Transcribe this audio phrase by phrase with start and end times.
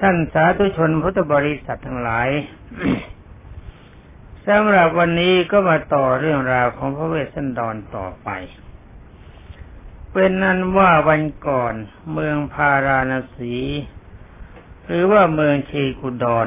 [0.00, 2.28] ท่านสาธุชนพุทธบริษัททั้งหลาย
[4.46, 8.28] สำหรับวันนี้ก็มาต่อเรื่องราวของพระเวสสันดรต่อไป
[10.12, 11.74] เป็นนั้นว่าวันก่อน
[12.12, 13.54] เมืองพาราณสี
[14.86, 16.46] หรือว่าเมืองเชกุดอน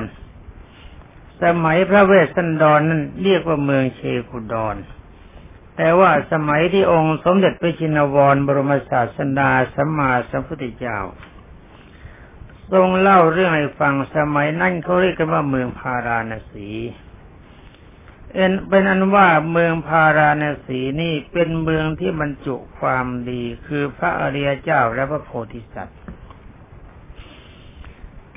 [1.43, 4.01] สมัยพระเวสสันดรนนั้นเรียกว่าเมืองเช
[4.31, 4.75] กุดอน
[5.77, 10.99] แต่ว่าสมัยที่องค์สมเด็จพระชินวรบรมศาสดาสัมมาสัมพุทธเจ้า
[12.71, 16.69] ทรงเล่าเรื่องให้ฟังสมัยนั้นเขาเรียกกันว่าเมืองพาราณสี
[18.33, 25.99] เอ็นเป็นอันว่าเมืองพาราณสีนี่เป็นเมืองที่บรรจุความดีคือพระอริยเจ้าและพระโพธิสัตว์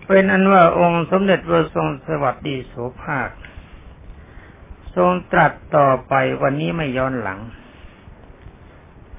[0.06, 3.28] เป็นอันว่าองค์สมเด็จพระทรงสวัสดีโสภาค
[4.96, 7.40] ทรงตรัสต่อไปวันนี้ไม่ย้อนหลัง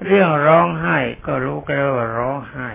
[0.06, 2.68] เรื่องร้องไห้ก็รู้กันว่าร้องไห้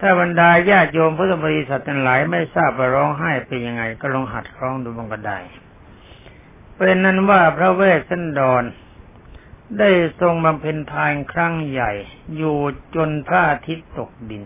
[0.00, 5.38] ถ้าบรรดาญาติโยมพุทธบริษัททั้งหลายไม่ทราบว่าร้องไห้เป็นยังไง ก็ลองหัดร้องดูบังก็ได้
[6.76, 8.64] เป็นนั้นว่าพระเวสสันดร
[9.78, 11.92] ได้ทรงบำเพ็ญทานครั้งใหญ่
[12.36, 12.58] อยู่
[12.94, 14.44] จนพระอาทิตย์ตกดิน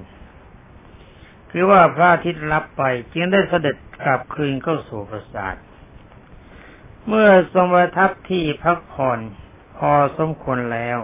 [1.51, 5.57] คือว่าพระอาทิตย์รับไป จึงได้เสด็จกลับคืนเข้าสู่ปราสาท
[7.09, 9.21] เมื่อทรงประทับที่พักผ่อน
[9.79, 10.99] พอสมควรแล้ว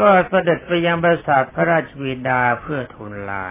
[0.00, 3.46] ก็เสด็จไปยังปราสาทพระราชวิดาเพื่อทูลลา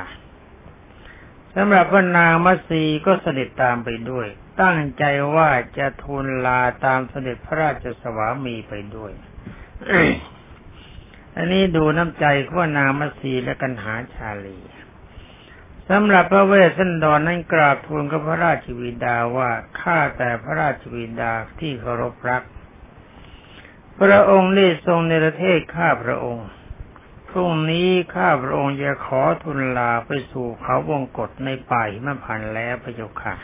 [1.56, 4.28] สำหรับพระนางมัสีก็เสด็จตามไปด้วย
[4.62, 5.04] ตั้งใจ
[5.36, 9.12] ว่าจะทูลลาตามเสด็จพระราชสวามีไปด้วย
[11.36, 14.60] อันนี้ดูน้ำใจขอนางมัสีและกันหาชาลี
[15.90, 22.44] สำหรับพระเวสสันดรนั้นกราบทูลกับพระราชวิดาว่าข้าแต่พระราชวิดาที่เคารพรัก
[24.02, 26.48] พระองค์ได้ทรงในประเทศข้าพระองค์
[27.30, 33.36] พรุ่งนี้ข้าพระองค์จะขอทุนลาไปสู่เขาวงกฏในป่าหิมพันแล้วพระเจ้าค่ะ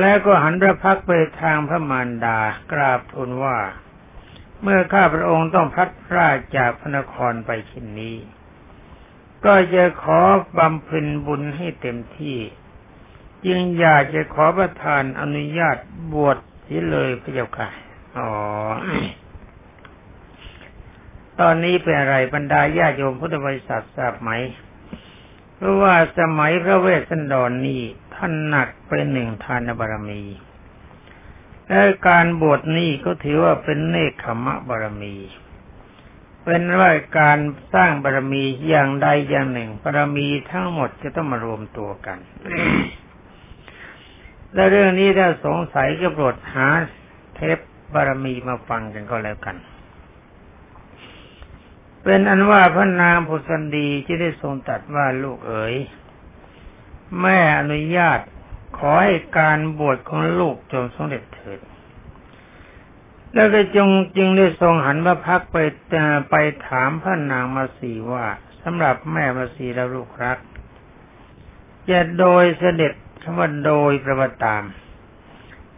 [0.00, 2.38] แล้วก็หันพระพักไปทางพระมารดา
[2.72, 3.58] กราบทูลว่า
[4.62, 8.16] เมื่อข้าพระองค์ต้องพัดพราจากพระนครไปเช่นนี้
[9.44, 10.20] ก็จะขอ
[10.58, 12.38] บำเพ็ญบุญให้เต็มที่
[13.46, 15.76] จึงอยากจะขอประทานอนุญาต
[16.12, 17.68] บวชเสียเลยพระเจ้าค่ะ
[18.18, 18.32] อ๋อ
[21.40, 24.30] ตอนนี้เป็นอะไรบรรดาญาโยมพุทธบริษัททราบไหม
[25.56, 27.82] เพราะว่าสมัยพระเวสสันดรนนี้
[28.14, 30.22] ท่านหนักเป็นหนึ่งทานบารมี
[31.68, 35.14] และการบวชนี้ก็ถือว่าเป็นเนคขมะบารมี
[36.44, 37.38] เป็นว่าการ
[37.74, 42.18] สร้างบารมีอย่างใดอย่างหนึ่งบารมีทั้งหมดจะต้องมารวมตัวกัน
[44.54, 46.68] และเรื่องนี้ถ้าสงสัยก็โปรดหา
[47.36, 47.58] เทป
[47.92, 49.56] บารมีมาฟังกันก็แล้วกัน
[52.02, 55.74] เป็นอันว่าพระนางผุสันดีที่ได้ทรงตัดว่าลูกเอ๋ย
[57.20, 58.20] แม่อนุญาต
[58.78, 61.60] ขอให้การบวชของลูกจงสำเร็จเถิด
[63.34, 65.56] แล้วก็จงจึงได้ทรงหันมาพักไป
[66.30, 66.34] ไป
[66.68, 68.26] ถามพระนางมาสีว่า
[68.62, 70.38] สำหรับแม่มาสีและลูกรัก
[71.90, 72.92] จะโดยเสด็จ
[73.22, 74.64] คำว่าโดยประวัติตาม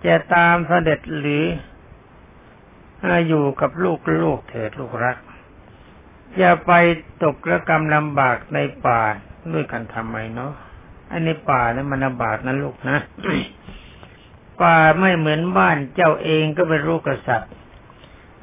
[0.05, 1.45] จะตามเสด็จหรือ
[3.29, 5.17] อยู่กับลูกลูกเถิดลูกรัก
[6.39, 6.73] อย่าไป
[7.23, 9.01] ตกระกรรมลำบากในป่า
[9.53, 10.53] ด้วยกันทำไมเนาะ
[11.13, 12.99] อันนี้ป่านี่มันลำบากนะลูกนะ
[14.63, 17.53] ป่าไม่เหมือนบ้านเจ้าเองก็เป็นลูกกษัตริย์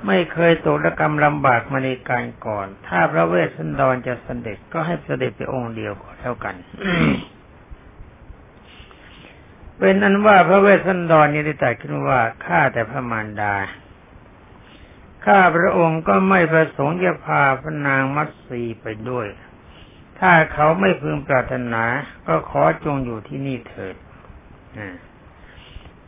[0.07, 6.55] ไม่เคยตกระกรรมลำบากมาในการก่อน ถ้าพระเวสสันดรจะเสด็จก็ให้เสด็จไปองค์เดียวก็เท่ากัน
[9.79, 13.53] เป็นอันว่าพระเวสสันดรนี้ได้ตรัสขึ้นว่าข้าแต่พระมารดา
[15.25, 19.28] ข้าพระองค์ก็ไม่ประสงค์จะพาพระนางมัตสีไปด้วย
[20.19, 21.84] ถ้าเขาไม่พึงปรารถนา
[22.28, 23.96] ก็ขอจงอยู่ที่นี่เถิด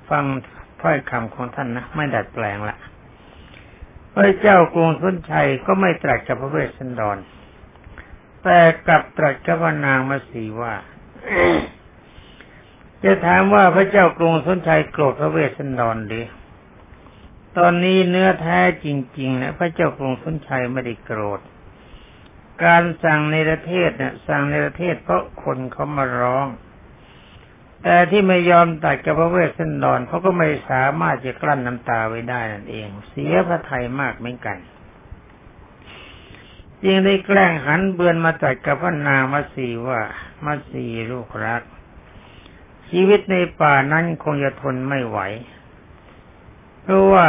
[0.09, 0.23] ฟัง
[0.81, 2.77] ถ้อยคำของท่านนะ ไม่ดัดแปลงละ
[4.13, 7.17] พระเจ้ากรุงสุนชัยก็ไม่ตรัสกับพระเวสสันดร
[8.43, 10.73] แต่กลับตรัสกับพระนางมัตสีว่า
[13.03, 16.25] จะถามว่าพระเจ้ากรุงสุนชัยโกรธพระเวสสันดรหรือ
[17.57, 18.87] ตอนนี้เนื้อแท้จ
[19.19, 21.41] ริงๆนะพระเจ้ากรุงสุนชัยไม่ได้โกรธ
[22.63, 26.47] การสั่งในประเทศเนี่ยสั่งในประเทศเพราะคนเขามาร้อง
[27.83, 34.57] แต่ที่ไม่ยอมตัดกับพระเวสสันดรเขาก็ไม่สามารถจะกลั้นน้ำตาไว้ได้นั่นเอง เสียพระไทยมากเหมือนกัน
[36.83, 40.01] จึงได้แกล้งหันเบือนมาตัดกับพระนางมาสีว่า
[40.45, 41.61] มาสีลูกรัก
[42.89, 45.19] ชีวิตในป่านั้นคงจะทนไม่ไหว
[46.89, 47.27] เพราะว่า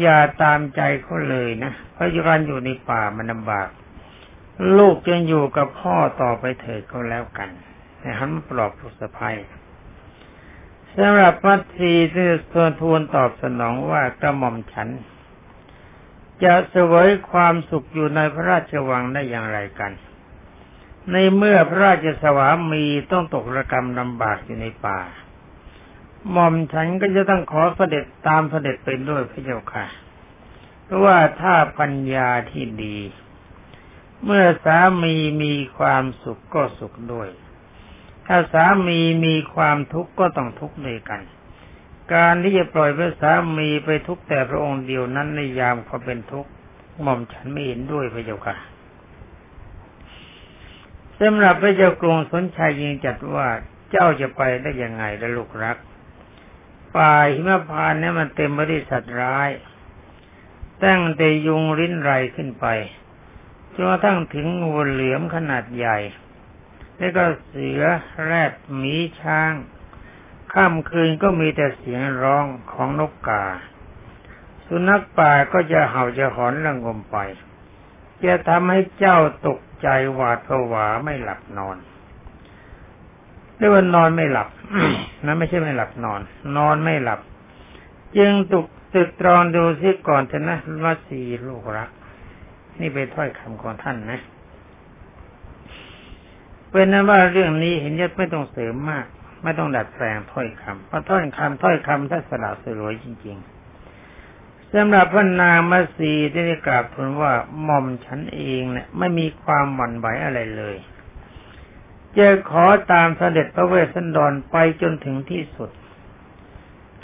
[0.00, 3.68] อย่าตามใจเขาเลยนะเพราะการอยู่ในป่ามันลำบาก
[4.78, 7.50] ลูกจะอยู่กับพ่อต่อไปเถิดก็แล้วกัน
[8.00, 9.36] ให้หันปลอบลูกสะพ้าย
[10.96, 14.88] สำหรับพัทธีที่ส่วนทูลตอบสนองว่ากระหม่อมฉัน
[16.44, 19.92] จะเสวยความสุขอยู่ในพระราชวังได้อย่างไรกัน
[21.12, 25.00] ในเมื่อพระราชสวามีต้องตกระกรรมลำบากอยู่ในป่า
[26.30, 29.86] หม่อมฉันก็จะต้องขอเสด็จตามเสด็จไปด้วยพระเจ้าค่ะ
[30.84, 32.98] เพราะว่าถ้าปัญญาที่ดี
[34.24, 37.28] เมื่อสามีมีความสุขก็สุขด้วย
[38.26, 41.20] ถ้าสามีมีความทุกข์ก็ต้องทุกข์ด้วยกัน
[42.14, 46.50] การที่จะปล่อยพระสามีไปทุกข์แต่พระองค์เดียวนั้นในยามเขาเป็นทุกข์
[47.02, 48.56] หม่อมฉันไม่เห็นด้วยพระเจ้าค่ะ
[51.20, 53.48] สำหรับพระเจ้ากรุงสนชัยยิงจัดว่า
[53.90, 55.76] เจ้าจะไปได้ยังไงละลูกรัก
[56.96, 59.50] ป่าหิมพานนี่มันเต็มไปด้วยสัตว์ร้าย
[60.84, 62.66] ตั้งแต่ยุงริ้นไรขึ้นไป
[63.74, 65.98] จนกระทั่งถึงงูเหลือมขนาดใหญ่
[66.96, 67.82] แล้วก็เสือ
[68.24, 69.52] แรดหมีช้าง
[70.52, 73.44] ค่ำคืนก็มีแต่เสียงร้องของนกกา
[74.66, 77.16] สุนัขป่าก็จะเห่าจะหอนระงมไป
[78.24, 81.76] จะทำให้เจ้าตกใจหวาดผวาไม่หลับนอน
[83.58, 84.48] เรียกว่านอนไม่หลับ
[85.24, 86.20] นั่นไม่ใช่ไม่หลับนอน
[86.56, 87.20] นอนไม่หลับ
[88.16, 91.90] จึงตุกตึกตรองดูซิก่อนเถอะนะว่าสีลูกรัก
[92.80, 94.20] นี่เป็นถ้อยคำของท่านนะ
[96.70, 99.06] เป็นนั้นว่าเรื่องนี้เห็นยัดไม่ต้องเสริมมาก
[99.44, 107.32] ไม่ต้องดัดแปลงถ้อยคำเพราะถ้อยคำถ้อยคำท่านสละสลวยจริง ๆสำหรับพระนางมัสีที่ได้กราบทูลว่า
[107.62, 110.76] หม่อมฉันเองเนี่ยไม่มีความหวั่นไหวอะไรเลย
[112.16, 115.70] จะขอตามเสด็จพระเวสสันดรไปจนถึงที่สุด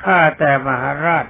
[0.02, 1.26] ข้าแต่มหาราช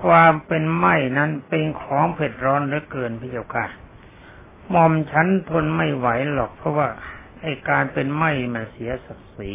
[0.00, 3.66] ความเป็นไหม้นั้นเป็นของเผ็ดร้อนเหลือเกินพี่เจ้าค่ะ
[4.70, 6.88] หม่อมฉันทนไม่ไหวหรอกเพราะว่า
[7.42, 9.54] ไอการเป็นไหม้มันเสียศักดิ์ศรี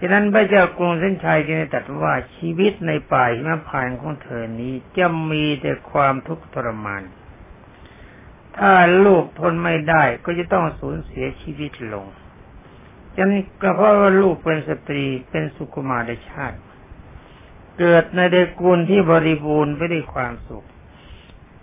[0.00, 7.02] ฉะนั้นพระเจ้ากรุงเส้นชัยจึงตรัสว่าชีวิตในป่าหิมพานของเธอนี้จะมีแต่ความทุกข์ทรมาน
[8.58, 8.72] ถ้า
[9.04, 12.06] ลูกทนไม่ได้ก็จะต้องสูญเสียชีวิตลง
[13.14, 16.58] ฉะนั้นก็เพราะว่าลูกเป็นสตรีเป็นสุกุมารชาติ
[17.78, 20.66] เกิดในเดกูลที่บริบูรณ์ไปด้วยความสุข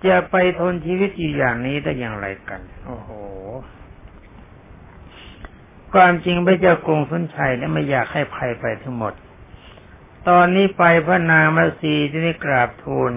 [0.06, 3.10] จะไปทนชีวิตอยู่อย่างนี้ได้อย่างไรกัน โอ้โห
[5.94, 9.14] ความจริงพระเจ้ากรุงสุนชัยและไม่อยากให้ภัยไปทั้งหมด
[10.30, 13.12] ตอนนี้ไปพระนางมาสีที่ได้กราบทูล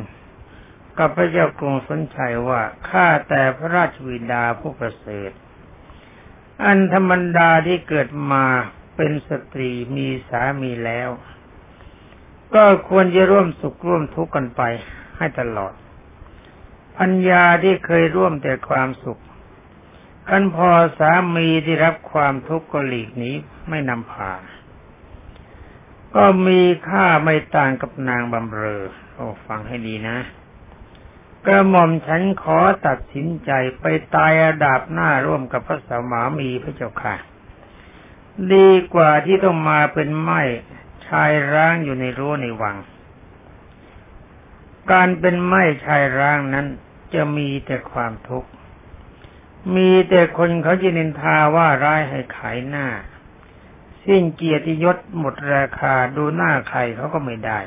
[0.99, 5.31] กับพระเจ้ากรุงสนชัยว่าข้าแต่พระราชวิดาผู้ประเสริฐ
[6.65, 8.45] อันธรรมดาที่เกิดมา
[8.97, 11.11] เป็นสตรีมีสามีแล้ว
[12.55, 14.63] ก็ควรจะร่วมสุขร่วมทุกข์กันไป
[15.17, 15.73] ให้ตลอด
[16.99, 19.19] พัญญาที่เคยร่วมแต่ความสุข
[20.29, 23.33] กันพอสามีที่รับความทุกข์ก็หลีกหนี
[23.69, 24.33] ไม่นำพา
[26.15, 28.83] ก็มีค่าไม่ต่างกับนางบำเรอ
[29.15, 30.19] โอ้ฟังให้ดีนะ
[31.47, 33.51] กระหม่อมฉันขอตัดสินใจ
[33.81, 33.85] ไป
[34.15, 37.15] ตายอาดาบหน้าร่วมกับพระสมามีพระเจ้าค่ะ
[38.53, 40.43] ดีกว่าที่ต้องมาเป็นไม้
[41.07, 42.77] ชายร้างอยู่ในรั้วในวัง
[44.91, 46.67] การเป็นไม้ชายร้างนั้น
[47.15, 48.51] จะมีแต่ความทุกข์
[49.77, 52.87] มีแต่คนเขาจะนินทาว่าร้ายให้ขายหน้า
[54.05, 57.61] สิ้นเกียรติยศหมดราคาดูหน้าใครเขาก็ไม่ได้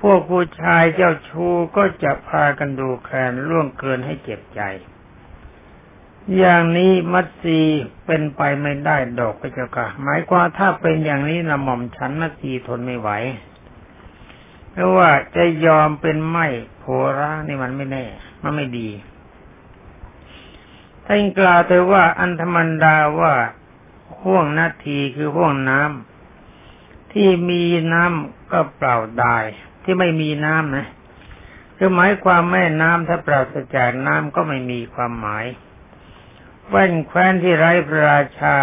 [0.00, 1.46] พวกผู้ชายเจ้าชู
[1.76, 4.60] ก็จะพากันดูแคลนล่วงเกินให้เจ็บใจ
[6.36, 7.60] อย่างนี้มัตสี
[8.06, 13.10] เป็นไปไม่ได้ดอกไปเจ้าค่ะ หมายความถ้าเป็นอย่างนี้นะหม่อมฉันมัตสีทนไม่ไหว
[14.70, 16.46] เพราะว่าจะยอมเป็นไม้
[16.78, 16.84] โผ
[17.18, 18.04] ร่างนี่มันไม่แน่
[18.42, 18.88] มันไม่ดี
[21.06, 23.32] ท่านกล่าวแต่ว่าอันธมันดาว่า
[24.20, 29.44] ห่วงนาทีคือห่วงน้ำที่มีน้ำก็เปล่าดาย
[29.84, 30.86] ที่ไม่มีน้ำนะ
[31.76, 35.46] คือหมายความแม่น้ำถ้าปราศจากน้ำก็ไม่มีความหมาย
[36.68, 38.54] แว่นแคว้นที่ไร้พระราชา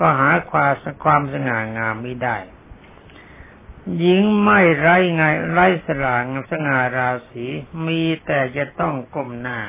[0.00, 0.74] ก็หาความ
[1.04, 2.36] ความสง่างามไม่ได้
[3.98, 7.46] หญิงไม่ไร้ไงไร้สลางสง่าราศี
[7.86, 9.60] มีแต่จะต้องก้มหน้า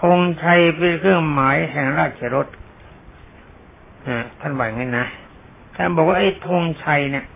[0.00, 2.46] ธงชัยเป็นเครื่องหมายแห่งราชรถ
[4.40, 5.06] ท่านบอกงั้นนะ
[5.74, 7.26] ท่านบอกว่าไอ้ธงชัยเนี่ย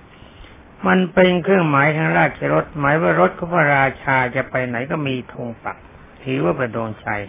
[0.86, 5.76] มันเป็นเครื่องหมายแห่งราชรถหมายว่ารถของพระราชาจะไปไหนก็มีธงปัก
[6.24, 7.22] ถือว่าเป็นธงชัย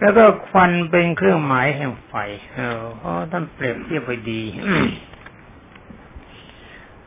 [0.00, 2.12] แล้วก็ควันเป็นเครื่องหมายแห่งไฟ
[2.54, 4.42] เออเพราะท่านเปรียบเทียบไปดี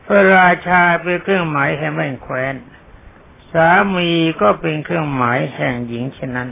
[0.06, 2.54] พระราชาเป็นเครื่องหมายแห่งแม่แคว้น
[3.52, 4.10] สามี
[4.42, 6.50] ก็เป็นเครื่องหมายแห่งหญิงเช่นนั้น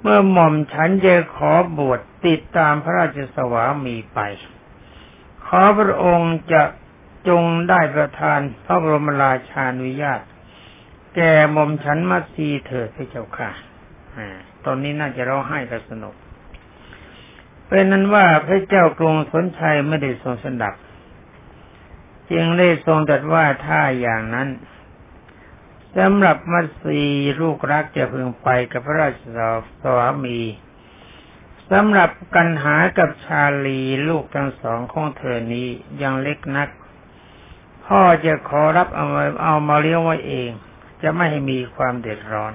[0.00, 4.18] เมื่อหม่อมฉันจะขอบวชติดตามพระราชสวามีไป
[5.46, 6.62] ขอพระองค์จะ
[7.28, 10.20] จงได้ประทานพระบรมราชานุญาต
[11.16, 13.50] แก่หม่อมฉันมัสีเถิดพระเจ้าค่ะ
[14.64, 16.14] ตอนนี้น่าจะร้องไห้กันสนุก
[17.68, 20.74] เป็นนั้นว่าพระเจ้ากรุงสนชัยไม่ได้ทรงสดับ
[22.32, 24.48] จึงได้ทรงตรัสว่าถ้าอย่างนั้น
[25.96, 27.02] สำหรับมัสี
[27.40, 29.14] ลูกรักจะพึงไปกับพระราช
[29.80, 30.40] สวามี
[31.70, 35.68] สำหรับกันหากับชาลีลูกทั้งสองของเธอนี้
[36.02, 36.68] ยังเล็กนัก
[37.86, 40.50] พ่อจะขอรับเอามาเอามาเลี้ยงไว้เอง
[41.02, 42.54] จะไม่ให้มีความเดือดร้อน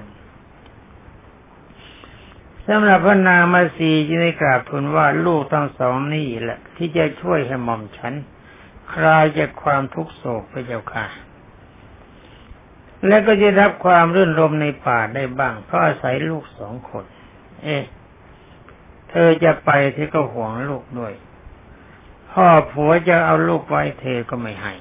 [2.66, 8.14] สำหรับพระนางมาสีจึงได้กราบทูลว่าลูกทั้งสองนี่แหละ ที่จะช่วยให้หม่อมฉัน
[8.92, 11.06] คลายจากความทุกโศกพระเจ้าค่ะ
[13.06, 17.04] และก็จะรับความรื่นรมในป่าได้บ้าง เพราะอาศัยลูกสองคน
[17.62, 17.82] เอ๊ะ
[19.10, 21.12] เธอจะไปเธอก็ห่วงลูกด้วย
[22.32, 24.74] พ่อผัวจะเอาลูกไว้เธอก็ไม่ให้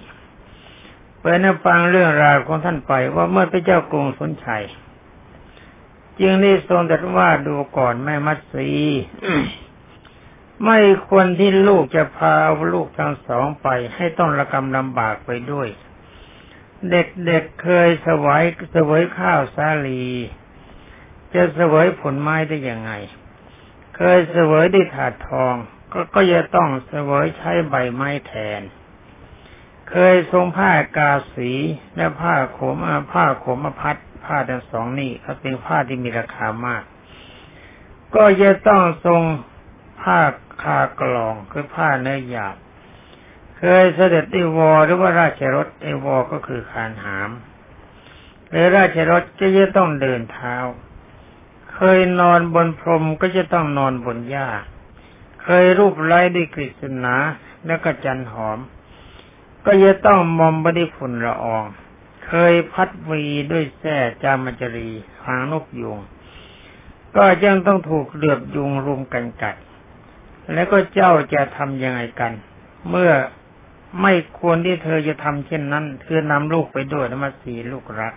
[1.21, 4.63] เปิดนฟังเรื่องราวของท่านไปว่าเมื่อพระเจ้ากรุงสนชัย
[6.19, 8.69] จึงได้ทรงตรัสว่าดูก่อนแม่มัตสี
[10.65, 12.35] ไม่ควรที่ลูกจะพา
[12.73, 15.67] ลูกทั้งสองไป ให้ต้องระกำลำบากไปด้วย
[16.89, 18.43] เด็กๆเเคยสวย
[18.75, 20.05] สวยข้าวสาลี
[21.33, 22.91] จะสวยผลไม้ได้ยังไง
[23.95, 25.55] เคยเสวยด้ถาดทอง
[25.93, 28.61] ก็ก็จะต้องเสวยใช้ใบไม้แทน
[29.91, 31.51] เคยทรงผ้ากาสี
[31.95, 32.75] และผ้าขม
[33.13, 36.83] ผ้าขมพัดผ้าทั้งสองนี่เขาเป็นผ้าที่มีราคามาก
[38.15, 39.21] ก็จะต้องทรง
[40.01, 40.19] ผ้า
[40.63, 42.55] คากลองคือผ้าเนื้อหยาบ
[43.57, 47.29] เคยเสด็จไอวอหรือว่าราชรถไอวอก็คือคานหาม
[48.49, 50.55] หรือราชรถก็จะต้องเดินเท้า
[51.73, 54.49] เคยนอนบนพรมก็จะต้องนอนบนหญ้า
[55.43, 57.15] เคยรูปไล้ด้วยกฤษณา
[57.65, 58.59] แล้วก็จันหอม
[59.65, 61.63] ก็จะต้องมอมบดิฝุ่นละออง
[62.25, 64.89] เคยพัดวีด้วยแส้จามจรี
[65.25, 65.99] หางนกยุง
[67.15, 69.55] ก็ยังต้องถูกเลือบยุงรุมกันกัด
[70.53, 72.33] แล้วก็เจ้าจะทำยังไงกัน
[72.89, 73.11] เมื่อ
[74.01, 78.13] ไม่ควรที่เธอจะทำเช่นนั้นคือนำลูกไปด้วยนมาสีลูกรัก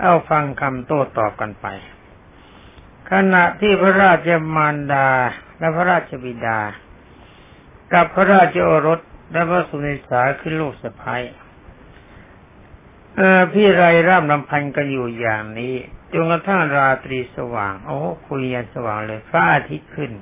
[0.00, 1.66] เอาฟังคำโต้ตอบกันไป
[3.10, 5.08] ขณะที่พระราชมารดา
[5.58, 6.58] และพระราชบิดา
[7.92, 9.00] กับพระราชโอรส
[9.32, 11.22] และพระสุนิสาคือลูกสะพ้าย
[13.52, 15.74] พี่ไรร่ำรำพันกันอยู่อย่างนี้
[16.12, 20.12] จนกระทั่งราตรีสว่าง โอ้คุยยันสว่างเลยพระอาทิตย์ขึ้น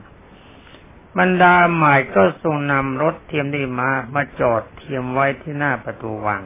[1.18, 6.42] บรรดาหมายก็ทรงนำรถเทียมได้มามาจอดเทียมไว้ที่หน้าประตูวัง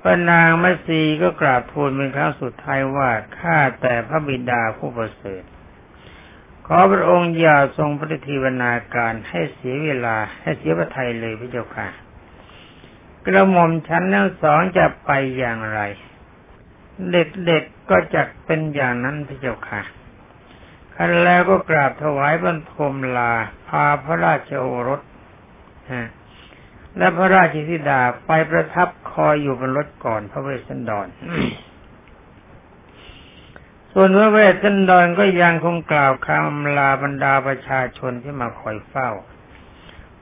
[0.00, 5.42] พระนางมัสีก็กราบทูลเป็นครั้งสุดท้ายว่าข้าแต่พระบิดาผู้ประเสริฐ
[6.66, 11.88] ขอพระองค์อย่าทรงปฏิทิวนาการให้เสียเวลาให้เสียพระทัยเลยพระเจ้าค่ะ
[13.24, 15.80] กระหม่อมฉันทั้งสองจะไปอย่างไร
[17.12, 19.82] เด็กๆก็จะเป็นอย่างนั้นพระเจ้าค่ะ
[20.94, 23.32] คันแล้วก็กราบถวายบังคมลา
[23.68, 25.00] พาพระราชโอรส
[26.96, 31.08] และพระราชธิดาไปประทับคอยอยู่บนรถก่อนพระเวสสันดร
[33.96, 39.10] ส่วนพระเวสสันดรก็ยังคงกล่าวคำลาบรรดาประชาชนที่มาคอยเฝ้า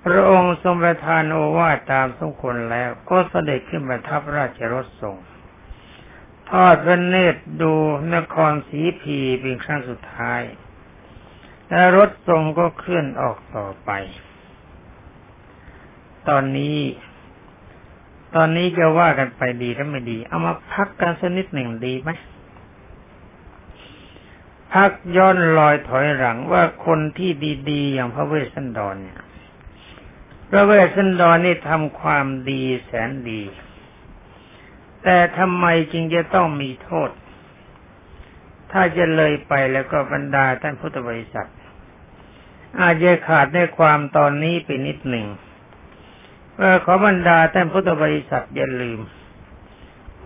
[0.05, 5.17] พระองค์ทรงประทานโอวาทตามสมควรแล้วก็เสด็จขึ้นประทับราชรถทรง
[6.51, 7.75] ทอดพระเนตรดู
[8.15, 10.43] นครสีพีเป็นครั้งสุดท้าย
[11.69, 13.91] และรถทรงก็เคลื่อนออกต่อไป
[16.29, 16.79] ตอนนี้
[18.35, 22.11] ตอนนี้จะว่ากันไปดีหรือไม่ดี เอามาพักกันสักนิดหนึ่งดีไหม
[24.73, 27.31] พักย้อนลอยถอยหลังว่าคนที่
[27.71, 29.21] ดี ๆ อย่างพระเวสสันดรเนี่ย
[30.51, 33.43] พระเวสสันดรนี่ทำความดีแสนดี
[35.03, 37.11] แต่ทำไมจึงจะต้องมีโทษ
[38.73, 41.51] ถ้าจะเลยไปแล้วก็บรรดาท่านพุทธบริษัท
[42.81, 45.27] อาจจะขาดในความตอนนี้ไปนิดหนึ่ง
[46.61, 49.01] ว่าขอบรรดาท่านพุทธบริษัทอย่าลืม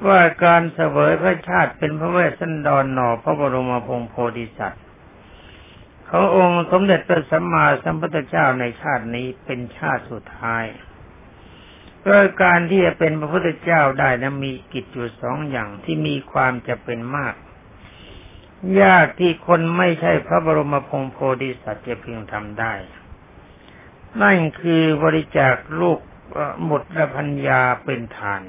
[0.06, 4.84] ว่าการเสวยพระชาติเป็นพระเวสสันดรหนอพระบรมพงโพธิสัตว์
[6.08, 10.64] ขององค์สมเด็จพระสัมมาสัมพุทธเจ้าในชาตินี้เป็นชาติสุดท้าย
[12.00, 17.34] เพราะการที่จะเป็นพระพุทธเจ้าได้นะมีกิจอยู่สองอย่างที่มีความจะเป็นมาก
[18.82, 22.74] ยากที่คนไม่ใช่พระบรมพงโพธิสัตว์จะเพียงทำได้
[24.22, 25.98] นั่นคือบริจาคลูก
[26.64, 28.42] หมดระพัญญาเป็นทาน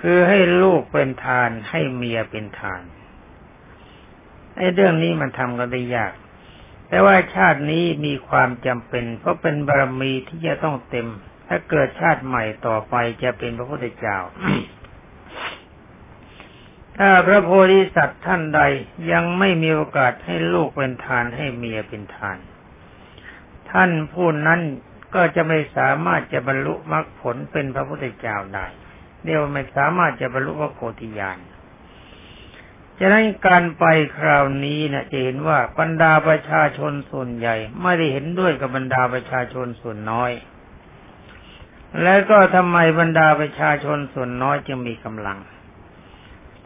[0.00, 2.82] คือให้ลูกเป็นทานให้เมียเป็นทาน
[4.56, 6.12] ไอ้เรื่องนี้มันทำกันได้ยาก
[6.88, 11.08] แต่ว่าชาตินี้มีความจำเป็น เพราะเป็นบารมีที่จะต้องเต็ม
[11.48, 14.18] ถ้าเกิดชาติใหม่ต่อไปจะเป็นพระพุทธเจ้า
[16.98, 18.60] ถ้าพระโพธิสัตว์ท่านใด
[19.12, 22.36] ยังไม่มีโอกาสให้ลูกเป็นทานให้เมียเป็นทาน
[23.70, 24.60] ท่านผู้นั้น
[25.14, 28.66] ก็จะไม่สามารถจะบรรลุมรรคผลเป็นพระพุทธเจ้าได้
[29.24, 31.38] เดียวไม่สามารถจะบรรลุพระโพธิญาณ
[32.98, 33.84] ฉะนั้นการไป
[34.18, 40.32] คราวนี้นะจะเห็นว่าบรรดาประชาชนส่วนใหญ่ ไม่ได้เห็นด้วยกับบรรดาประชาชนส่วนน้อย
[42.02, 45.38] และก็ทำไมบรรดาประชาชนส่วนน้อยจึงมีกำลัง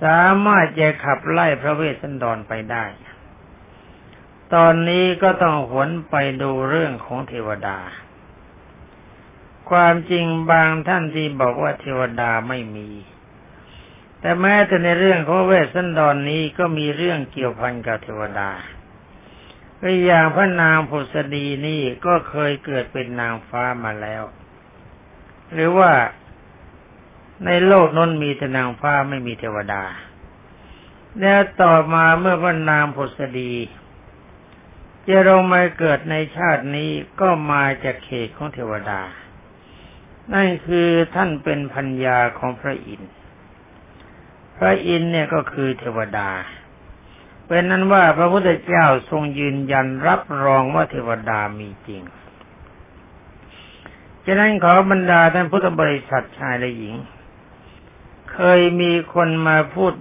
[0.02, 2.84] สามารถจะขับไล่พระเวสสันดรไปได้
[4.54, 7.78] ตอนนี้ก็ต้องหวนไปดูเรื่องของเทวดา
[9.72, 12.88] ความจริงบางท่านที่บอกว่าเทวดาไม่มี
[14.20, 18.50] แต่แม้แต่ในเรื่องของเวสสันดรนนี้ก็มีเรื่องเกี่ยวพันกับเทวดา
[19.80, 24.22] ก็อย่างพระนางผุสดีนี่ก็เคยเกิดเป็นนางฟ้ามาแล้ว
[25.52, 25.92] หรือว่า
[27.46, 29.84] ในโลกนั้นมีแต่นางฟ้าไม่มีเทวดา
[31.20, 33.54] แล้วต่อมาเมื่อพระนางผุสดี
[35.08, 39.00] จะลงมาเกิดในชาตินี้ก็มาจากเขตของเทวดา
[40.32, 43.12] นั่นคือท่านเป็นพัญญาของพระอินทร์
[44.56, 46.30] พระอินทร์เนี่ยก็คือเทวดา
[47.46, 52.02] เป็นนั้นว่าพระพุทธเจ้าทรงยืนยันรับรองว่าเทวดามีจริง
[54.26, 56.96] ฉะนั้นขอบรรดาท่านพุทธบริษัทชายและหญิง
[58.32, 59.92] เคยมีคนมาพูด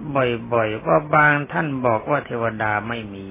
[0.52, 3.26] บ่อยๆว่าบางท่านบอกว่าเทวดาไม่มี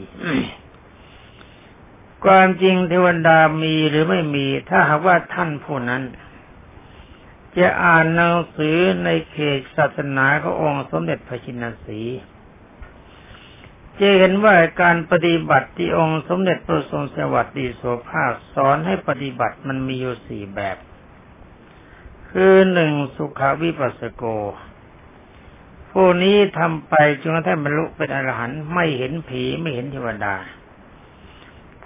[2.25, 6.03] ความจริงเทวดามีหรือไม่มี ถ้าหากว่าท่านผู้นั้น
[7.57, 12.01] จะอ่านหนังสือในเขตศาสนาขององค์สมเด็จพระชินสี
[13.99, 20.77] จะเห็นว่าการปฏิบัติที่องค์สมเด็จพระทรงสวัสดีโสภาคสอนให้ปฏิบัติมันมีอยู่สี่แบบ
[22.29, 24.23] คือหนึ่งสุขาวิปัสสโก
[25.91, 30.35] ผู้นี้ทำไปจนกระทั่งบรรลุเป็นอรหันต์ไม่เห็นผีไม่เห็นเทวดา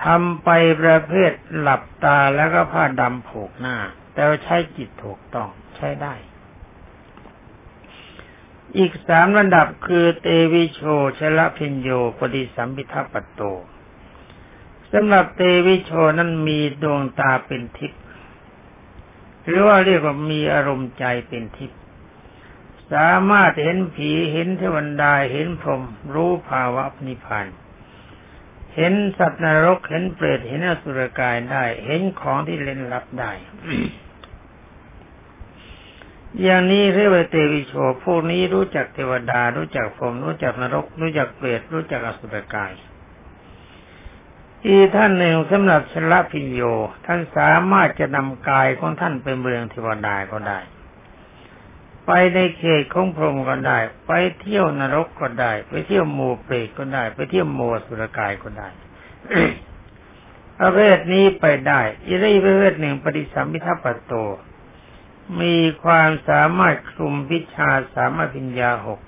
[0.03, 0.49] ทำไป
[0.81, 3.77] ประเภทหลับตาแล้วก็ผ้าดำผูกหน้า
[4.15, 6.13] แต่ว่าใช้จิตถูกต้องใช้ได้
[8.78, 10.82] อีกสามระดับคือเตวิโช
[11.19, 13.41] ชละพิญโยปฏิสัมพิทัปโต
[14.91, 18.01] สำหรับเตวิโชนั้นมีดวงตาเป็นทิพย์
[19.45, 21.80] หรือว่าเรียกว่ามีอารมณ์ใจเป็นทิพย์
[22.93, 27.47] สามารถเห็นผีเห็นเทวดาเห็นพรหมรู้ภาวะนิพพาน
[28.75, 33.32] เห็นสัตว์นรกเห็นเปรตเห็นอสุรกายได้ เห็นของที่เล่นลับได้
[36.43, 37.73] อย่างนี้เรียกว่าเตวิโช
[38.05, 42.71] พวกนี้รู้จักเทวดา รู้จักพรหมรู้จักนรก รู้จักเปรตรู้จักอสุรกาย
[44.65, 46.61] อีท่านหนึ่งสำหรับชละพิญโย
[47.05, 50.59] ท่านสามารถจะนำกายของท่านไปเมืองเทวดาก็ได้
[52.05, 58.67] ไปในเขตของพรหมก็ได้ ไปเที่ยวนรกก็ได้ ไปเที่ยวหมู่เปรตก็ได้ ไปเที่ยวหมู่สุรกายก็ได้
[60.59, 64.13] ประเภทนี้ไปได้อีกประเภทหนึ่งปฏิสัมพิทัปโต
[65.41, 68.99] มีความสามารถคลุมวิชาสามารถปัญญาหก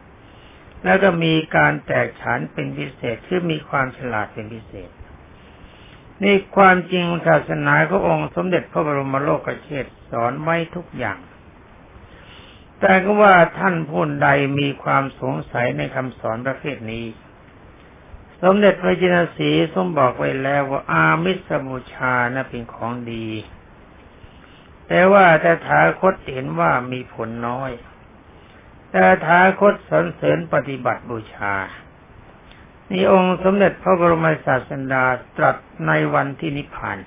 [0.84, 4.90] แล้วก็มีการแตกฉานเป็นพิเศษคือมีความฉลาดเป็นพิเศษ
[6.24, 11.20] นี่ความจริงศาสนาขององค์สมเด็จพระบรมโลกเชษสอนไว้ทุกอย่าง
[12.80, 14.28] แต่ก็ว่าท่านผู้ใด
[14.60, 17.06] มีความสงสัยในคำสอนประเภทนี้
[18.44, 23.28] สมเด็จพระจินสีทรงบอกไว้แล้วว่าอามิสบูชานะเป็นของดี
[24.88, 27.72] แต่ว่าแต่ถาคตเห็นว่ามีผลน้อย
[28.92, 31.56] แต่ถาคตสนเสริญปฏิบัติบูชา
[32.92, 35.06] นี่องค์สมเด็จพระบรมศาสดา
[35.38, 35.56] ตรัส
[35.88, 36.98] ในวันที่นิพพาน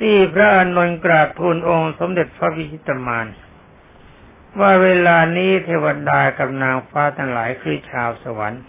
[0.00, 3.26] ที่พระอนุนกราบทูลองค์สมเด็จพระวิชิตมาน
[4.60, 8.62] ว่าเวลานี้เทวดากับนางฟ้าทั้งหลายคือชาวสวรรค์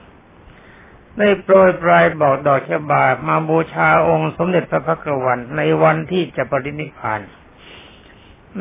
[1.19, 7.21] ได้โปรยปลายบอกดอกชบามาบูชาองค์สมเด็จพระพักวันในวันที่จะปรินิพาน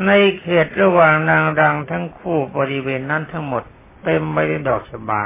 [0.05, 3.63] ในเขตระหว่างนางรังทั้งคู่บริเวณนั้นทั้งหมด
[4.03, 5.23] เต็มไปด้วยดอกชบา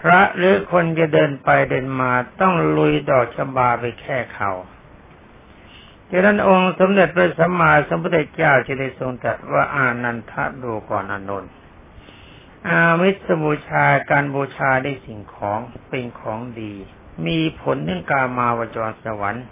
[0.00, 4.50] พระหรือคนจะเดินไปเดินมาต้องลุยดอกชบาไปแค่เขา
[6.10, 11.52] ดังนั้นองค์สมเด็จพระสัมมาสัมพุทธเจ้าจะได้ทรงตรัสว่าอานันทะดูก่อนอนนท์
[12.68, 16.72] อามิสบูชาการบูชาได้สิ่งของเป็นของดี
[17.26, 19.46] มีผลถึงกามาวจรสวรรค์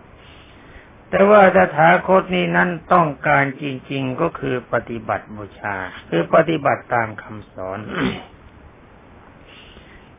[1.11, 5.77] แต่ว่าตถาคตนี้นั้นต้องการจริง ๆ ก็คือปฏิบัติบูชา
[6.09, 7.79] คือปฏิบัติตามคำสอน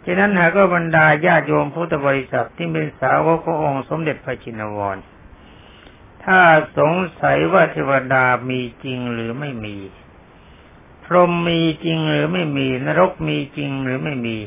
[0.06, 4.98] ฉะนั้นหากว่าบรรดาญาโยมพุทธบริษัทที่เป็นสาวกขององค์สมเด็จพระจินวร
[6.24, 6.40] ถ้า
[6.78, 9.78] สงสัยว่าเทวดามีจริงหรือไม่มี
[11.14, 14.38] รหมมีจริงหรือไม่มี นรกมีจริงหรือไม่มี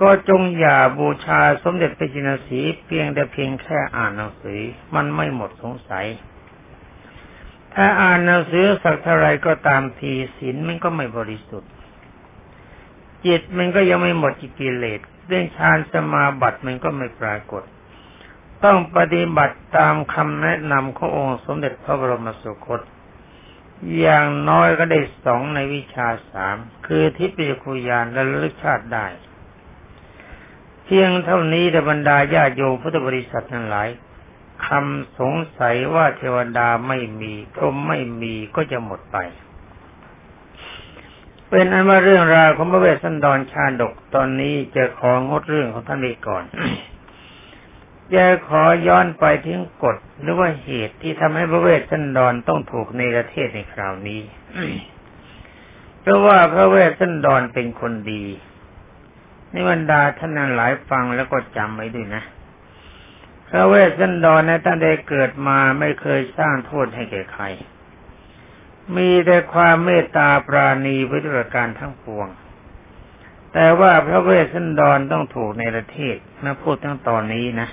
[0.00, 4.60] ก็จงอย่าบูชาสมเด็จพระจินสีเพียงแต่เพียงแค่อ่านหนังสือ
[4.94, 6.06] มันไม่หมดสงสัย
[7.74, 11.72] ถ้าอ่านหนังสือสักเท่าไรก็ตามทีศีลมันก็ไม่บริสุทธิ์
[13.26, 17.62] จิตมันก็ยังไม่หมดกิเลสเรื่องฌานสมาบัติมันก็ไม่ปรากฏ
[18.64, 22.80] ต้องปฏิบัติตามคำแนะนำขององค์สมเด็จพระบรมสุคต
[24.00, 29.06] อย่างน้อยก็ได้สองในวิชาสามคือทิพยคุยานและลึกชาติได้
[30.84, 33.88] เพียงเท่านี้แต่บรรดาญาโยมพุทธบริษัททั้งหลาย
[34.66, 39.16] คำสงสัยว่าเทวดาไม่มีพรหมไม่มีก็จะหมดไป
[41.50, 46.44] เป็นอันว่าเรื่องราวของพระเวสสันดรชาดกตอนนี้จะของดเรื่องของท่านไปก่อน
[48.14, 54.20] จะขอย้อนไปถึงกฎหรือว่าเหตุที่ทำให้พระเวสสันดรต้องถูกในประเทศในคราวนี้
[56.00, 58.24] เพราะว่าพระเวสสันดรเป็นคนดี
[59.52, 62.22] นิบรรดาท่านนั้นหลายฟังแล้วก็จำไว้ด้วยนะ
[63.48, 67.44] พระเวสสันดรในตั้งแต่เกิดมาไม่เคยสร้างโทษให้แก่ใคร
[68.96, 72.28] มีแต่ความเมตตาปราณีวิตรการทั้งปวง
[73.52, 77.68] แต่ว่าพระเวสสันดรต้องถูกในประเทศนะพูดตั้งตอนนี้นะ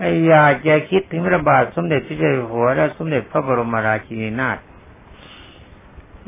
[0.00, 4.58] อ้อยากจะคิดถึงพระบาทสมเด็จพระเจ้าอยู่หัว และสมเด็จพระบรมราชินีนาถ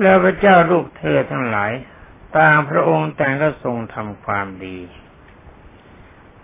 [0.03, 1.72] แล้วพระเจ้าลูกเธอทั้งหลาย
[2.37, 4.79] ต่างพระองค์แต่งก็ทรงทำความดี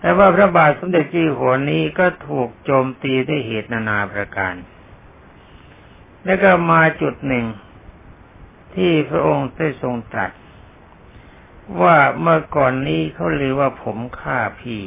[0.00, 4.54] แต่ว่าพระบาทสมเด็จจีหัวนี้ก็ถูกโจมตีด้วยเหตุนานาประการ
[6.24, 7.46] แล้วก็มาจุดหนึ่ง
[8.74, 10.33] ที่พระองค์ได้ทรงตรัส
[11.83, 14.83] ว่าเมื่อก่อนนี้เขาลือว่าผมฆ่าพี่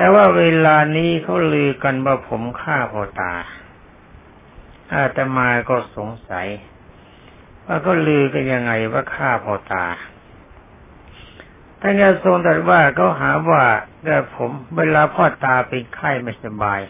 [0.00, 3.32] แต่ว่าเวลานี้เขาลือกันว่าผมฆ่าพ่อตา
[4.92, 6.48] อาตมาก็สงสัย
[7.66, 9.84] ว่าเขาลือกันยังไงว่าฆ่าพ่อตา
[11.80, 13.64] ท่านก็ทรงตรัสว่าเขาหาว่า
[14.04, 16.80] แต่ผมเวลาพ่อตาเป็นไข้ไม่สบาย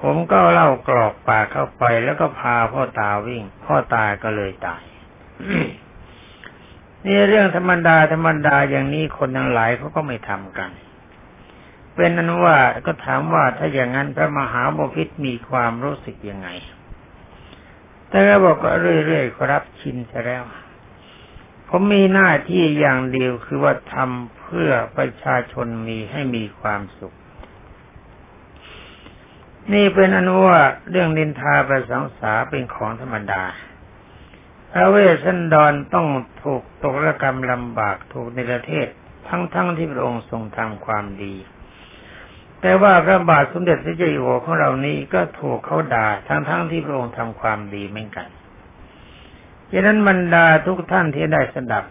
[0.00, 4.82] ผมก็เล่ากรอกปากเข้าไปแล้วก็พาพ่อตาวิ่ง พ่อตาก็เลยตาย
[7.04, 10.70] นี่เรื่องธรรมดาธรรมดาอย่างนี้คนทั้งหลายเขาก็ไม่ทำกัน
[11.98, 16.48] เป็นนั้นว่าก็ถามว่าถ้าอย่างนั้นพระมหาบพิษมีความรู้สึกยังไง
[18.08, 18.70] แต่ก็บอกก็
[19.06, 20.44] เรื่อยๆครับชินซะแล้ว
[21.68, 27.14] ผมมีหน้าที่อย่างเดียวคือว่าทำเพื่อประชาชนมีให้มีความสุข
[29.72, 33.42] นี่เป็นอนุว่าเรื่องนินทาประสังสาเป็นของธรรมดา
[34.72, 36.06] พระเวสสันดรต้อง
[36.42, 38.86] ถูกตกระกรรมลำบากถูกในประเทศ
[39.28, 41.34] ทั้งๆทที่พระองค์ทรงทำความดี
[42.60, 48.28] แต่ว่าพระบาทสมเด็จพระเจ้าอยู่หัวของเรานี้ก็ถูกเขาด่าทั้งๆทที่พระองค์ทำความดีเหมือนกัน
[49.70, 51.84] ดังนั้นบรรดาทุกท่านที่ได้สดับ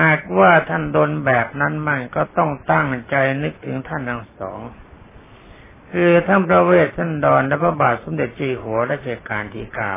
[0.00, 4.60] หากว่าท่านโดนแบบนั้นมั่งก็ต้องตั้งใจนึกถึงท่านทั้งสอง
[5.92, 9.92] คือทั้งพระเวสสันดรและพระบาทสมเด็จจีหัวรัชกาลที่เก้า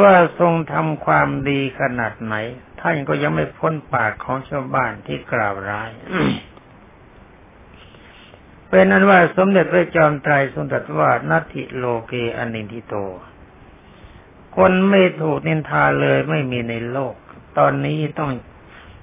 [0.00, 2.34] ว่าทรงทำความดีขนาดไหน
[2.80, 5.90] ท่านก็ยังไม่พ้นปากของชาวบ้านที่กล่าวร้าย
[8.74, 12.94] เป็นนั้นว่าสมเด็จพระจอมไตรทรงตรัสว่านัตถิโลเกอันินทิโต
[14.56, 17.14] คนไม่ถูกนินทาเลยไม่มีในโลก
[17.58, 18.30] ตอนนี้ต้อง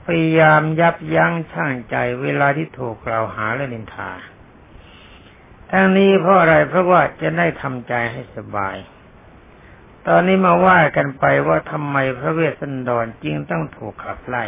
[0.05, 4.11] พยายามยับยั้งชั่งใจเวลาที่ถูกกล่าวหาและนินทา
[5.71, 8.75] ทั้งนี้เพราะอะไรเพราะว่าจะได้ทำใจให้สบาย
[10.07, 14.45] ตอนนี้มาว่ากันไปว่าทำไมพระเวสสันดรจึงต้องถูกขับไล่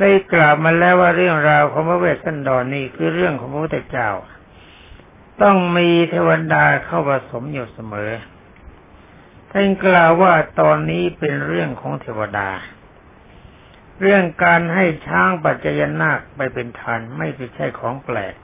[0.00, 4.10] ได้กล่าวมาแล้วว่าเรื่องราวของพระเวสสันดรนี่คือเรื่องของพระพุทธเจ้า
[5.42, 8.10] ต้องมีเทวดาเข้าผสมอยู่เสมอ
[9.50, 12.50] ท่านกล่าวว่าตอนนี้เป็นเรื่องของเทวดา
[14.00, 18.34] เรื่องการให้ช้างปัจจยนาคไปเป็นทานไม่ใช่ของแปลก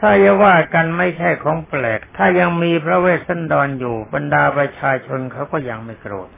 [0.00, 6.30] ถ้าจะว่ากันไม่ใช่ของแปลก ถ้ายังมีพระเวสสันดรออยู่บรรดาประชาชนเขาก็ยังไม่โกรธ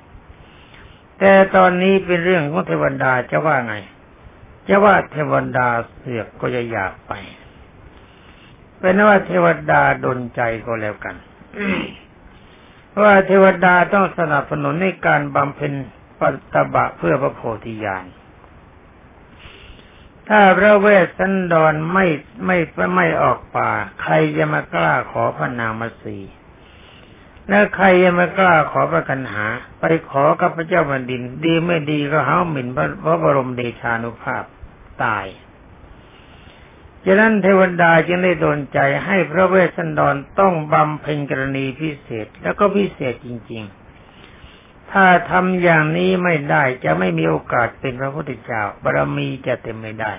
[1.25, 3.75] แต่ตอนนี้เป็นเรื่องของเทวดาจะว่าไง
[4.69, 7.13] จะว่าเทวดาเสือกก็จะอยากไป
[8.81, 11.17] เป็นว่าเทวดาดนใจก็แล้วกัน
[13.03, 15.73] ว่าเทวดาต้องสนับสนุนในการบำเพ็ญ
[16.21, 18.05] ปัตตบะเพื่อพระโพธิญาณ
[20.29, 22.07] ถ้าพระเวสสันดรไม่
[22.47, 22.57] ไม่
[22.97, 23.71] ไม่ออกป่า
[24.03, 26.19] ใครจะมากล้าขอพระนางมาสี
[27.49, 29.47] แล้วใครยังไม่กล้าขอประกันหา
[29.81, 32.69] ไปขอกับพระเจ้าแผ่นดิน ดีไม่ดีก็หาหมิ่น
[33.05, 34.45] พระบรมเดชานุภาพ
[35.05, 35.27] ตาย
[37.07, 50.13] ฉะนั้นเทวดาจึงได้โดนใจให้พระเวสสันดรต้องบำเพ็ญกรณีพิเศษแล้วก็พิเศษจริง ๆ ถ้าทำอย่างนี้ไม่ได้จะไม่มีโอกาสเป็นพระพุทธเจ้าบารมีจะเต็มไม่ได้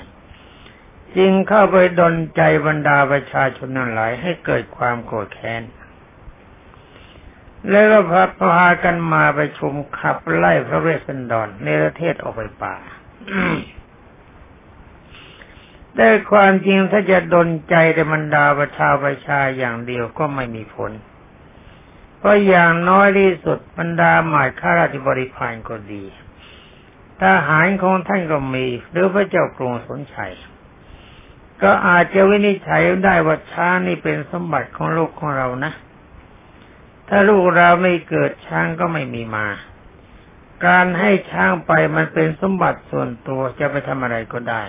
[1.17, 5.63] จึงเข้าไปดนใจบรรดาประชาชนนั้นหลายให้เกิดความโกรธแค้น
[7.69, 12.75] แล้วก็พาพากันมาไปชุมขับไล่พระเวสสันดรในประเทศออกไปป่า
[15.95, 20.91] ได้ความจริงถ้าจะดนใจแต่บรรดาประชาประชาอย่างเดียวก็ไม่มีผล
[22.17, 26.03] เพราะอย่างน้อยที่สุดบรรดาหมายข้าราชบริพารก็ดี
[27.21, 30.33] ทหารของท่านก็มี หรือพระเจ้ากรุงสนชัย
[31.63, 35.73] ก็อาจจะวินิจฉัยได้ว่าช้างนี่เป็นสมบัติของโลกของเรานะ
[37.09, 39.47] ถ้าลูกเราไม่เกิดช้างก็ไม่มีมา
[40.65, 44.63] การให้ช้างไปมันเป็นสมบัติส่วนตัวจะไปทำอะไรก็ได้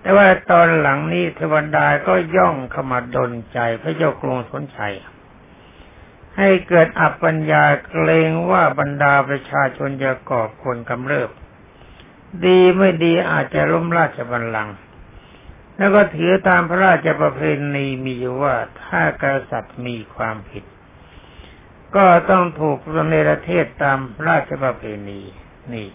[0.00, 4.94] แต่ว่าตอนหลังนี้เทวดาก็ย่องเข้ามาดนใจพระเจ้ากรุงสนชัย
[6.36, 11.30] ให้เกิดอัปปัญญาเกรงว่าบรรดาประชาชนจะก่อคนกำเริบ
[12.46, 14.76] ดีไม่ดีอาจจะล้มราชบัลลังก์
[15.76, 17.40] แล้วก็ถือตามพระราชประเพ
[17.74, 20.64] ณีมีอยู่ว่าถ้ากษัตริย์มีความผิด
[21.96, 25.20] ก็ต้องถูกรเนรเทศตามราชประเพณี
[25.74, 25.88] นี่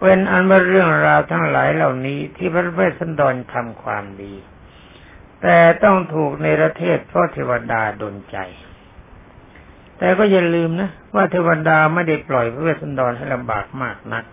[0.00, 4.34] เป็นอันว่าเรื่องราวทั้งหลายเหล่านี้ที่พระเวสสันดรทำความดี
[5.42, 8.36] แต่ต้องถูกในประเทศเพราะเทวดาดนใจ
[9.98, 14.24] แต่ก็อย่าลืมนะ ว่าเทวดาไม่ได้ปล่อยพระเวสสันดรให้ลำบากมากนัก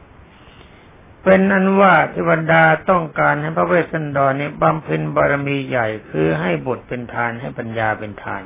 [1.23, 8.43] เป็นอันว่าเทวดาต้องการให้พระเวสสันดรนี้บำเพ็ญบารมีใหญ่คือให้บุตรเป็นทานให้ปัญญาเป็นทาน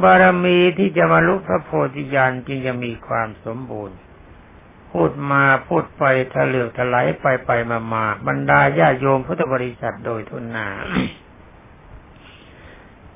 [0.00, 3.98] บารมีที่จะมาลุกพระโพธิญาณจึงจะมีความสมบูรณ์
[4.90, 10.68] พูดมาพูดไปทะเลือกทลายไปไปมามาบรรดาญาโยมพุทธบริษัทโดยทุนนา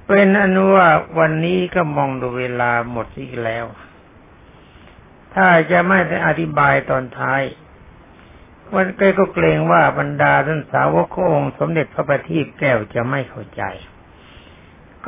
[0.06, 3.66] เป็นอนุว่าวันนี้ก็มองดูเวลาหมดอีกแล้ว
[5.34, 7.42] ถ้าจะไม่ได้อธิบายตอนท้าย
[8.74, 13.62] วันใกล้ก็เกรงว่าบรรดาท่านสาวกองค์สมเด็จพระบัณฑิตแก้วจะไม่เข้าใจ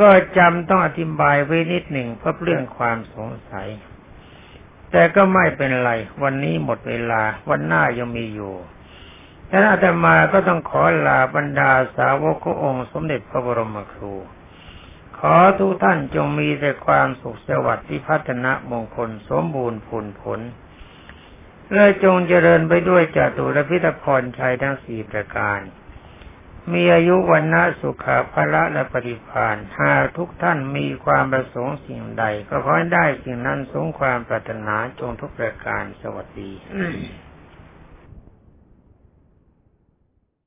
[0.00, 0.08] ก็
[0.38, 3.68] จำต้องอธิบายไว้นิดหนึ่งเพื่อเรื่องความสงสัย
[4.90, 5.90] แต่ก็ไม่เป็นไร
[6.22, 8.54] วันนี้หมดเวลา วันหน้ายังมีอยู่
[9.50, 14.14] ฉะนั้นอาตมาก็ต้องขอลาบรรดาสาวกองค์สมเด็จพระบรมครู
[15.18, 20.40] ขอทุกท่านจงมีแต่ความสุขสวัสดิ์ที่พัฒนามงคลสมบูรณ์ผลผล
[21.74, 25.60] และจงเจริญไปด้วยจตุรพิธพรชัยทั้งสี่ประการ
[26.74, 36.52] มีอายุวันนะสุขภละและปฏิภาณหากทุกท่านมีความประสงค์สิ่งใด ก็ขอให้ได้สิ่งนั้นสงความปรารถนาจงทุกประการสวัสดี